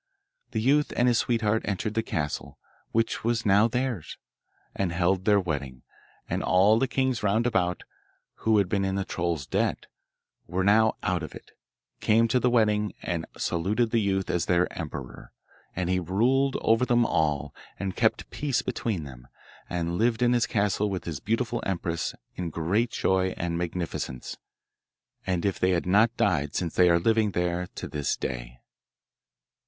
The 0.49 0.59
youth 0.59 0.91
and 0.95 1.07
his 1.07 1.19
sweetheart 1.19 1.61
entered 1.65 1.93
the 1.93 2.01
castle, 2.01 2.57
which 2.91 3.23
was 3.23 3.45
now 3.45 3.67
theirs, 3.67 4.17
and 4.75 4.91
held 4.91 5.25
their 5.25 5.39
wedding; 5.39 5.83
and 6.27 6.41
all 6.41 6.79
the 6.79 6.87
kings 6.87 7.21
roundabout, 7.21 7.83
who 8.37 8.57
had 8.57 8.67
been 8.67 8.83
in 8.83 8.95
the 8.95 9.05
troll's 9.05 9.45
debt, 9.45 9.85
and 10.47 10.55
were 10.55 10.63
now 10.63 10.95
out 11.03 11.21
of 11.21 11.35
it, 11.35 11.51
came 11.99 12.27
to 12.29 12.39
the 12.39 12.49
wedding, 12.49 12.93
and 13.03 13.27
saluted 13.37 13.91
the 13.91 14.01
youth 14.01 14.31
as 14.31 14.47
their 14.47 14.65
emperor, 14.75 15.33
and 15.75 15.87
he 15.87 15.99
ruled 15.99 16.57
over 16.61 16.83
them 16.83 17.05
all, 17.05 17.53
and 17.77 17.95
kept 17.95 18.27
peace 18.31 18.63
between 18.63 19.03
them, 19.03 19.27
and 19.69 19.99
lived 19.99 20.23
in 20.23 20.33
his 20.33 20.47
castle 20.47 20.89
with 20.89 21.03
his 21.05 21.19
beautiful 21.19 21.61
empress 21.63 22.15
in 22.33 22.49
great 22.49 22.89
joy 22.89 23.35
and 23.37 23.55
magnificence. 23.55 24.35
And 25.27 25.45
if 25.45 25.59
they 25.59 25.69
have 25.73 25.85
not 25.85 26.17
died 26.17 26.55
since 26.55 26.73
they 26.73 26.89
are 26.89 26.97
living 26.97 27.33
there 27.33 27.67
to 27.75 27.87
this 27.87 28.15
day. 28.17 28.61